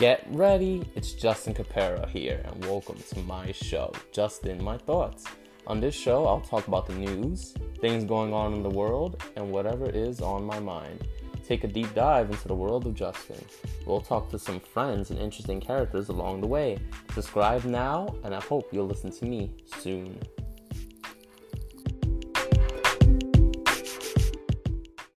Get 0.00 0.26
ready, 0.30 0.82
it's 0.94 1.12
Justin 1.12 1.52
Capera 1.52 2.08
here, 2.08 2.40
and 2.46 2.64
welcome 2.64 2.96
to 3.10 3.18
my 3.24 3.52
show, 3.52 3.92
Justin 4.12 4.64
My 4.64 4.78
Thoughts. 4.78 5.26
On 5.66 5.78
this 5.78 5.94
show, 5.94 6.26
I'll 6.26 6.40
talk 6.40 6.66
about 6.68 6.86
the 6.86 6.94
news, 6.94 7.52
things 7.82 8.04
going 8.04 8.32
on 8.32 8.54
in 8.54 8.62
the 8.62 8.70
world, 8.70 9.22
and 9.36 9.52
whatever 9.52 9.90
is 9.90 10.22
on 10.22 10.42
my 10.42 10.58
mind. 10.58 11.06
Take 11.46 11.64
a 11.64 11.68
deep 11.68 11.92
dive 11.94 12.30
into 12.30 12.48
the 12.48 12.54
world 12.54 12.86
of 12.86 12.94
Justin. 12.94 13.44
We'll 13.84 14.00
talk 14.00 14.30
to 14.30 14.38
some 14.38 14.58
friends 14.58 15.10
and 15.10 15.18
interesting 15.18 15.60
characters 15.60 16.08
along 16.08 16.40
the 16.40 16.46
way. 16.46 16.78
Subscribe 17.12 17.64
now, 17.64 18.08
and 18.24 18.34
I 18.34 18.40
hope 18.40 18.72
you'll 18.72 18.86
listen 18.86 19.10
to 19.10 19.26
me 19.26 19.50
soon. 19.80 20.18